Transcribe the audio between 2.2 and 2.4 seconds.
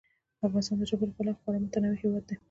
دی.